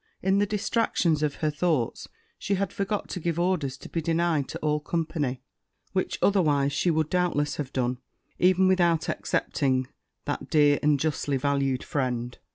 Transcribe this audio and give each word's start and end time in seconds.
In 0.23 0.39
the 0.39 0.47
distraction 0.47 1.23
of 1.23 1.41
these 1.41 1.53
thoughts 1.53 2.07
she 2.39 2.55
had 2.55 2.73
forgot 2.73 3.07
to 3.09 3.19
give 3.19 3.37
orders 3.39 3.77
to 3.77 3.87
be 3.87 4.01
denied 4.01 4.47
to 4.47 4.57
all 4.57 4.79
company, 4.79 5.43
which 5.93 6.17
otherwise 6.23 6.73
she 6.73 6.89
would 6.89 7.07
doubtless 7.07 7.57
have 7.57 7.71
done, 7.71 7.99
even 8.39 8.67
without 8.67 9.09
excepting 9.09 9.85
that 10.25 10.49
dear 10.49 10.79
and 10.81 10.99
justly 10.99 11.37
valued 11.37 11.83
friend. 11.83 12.39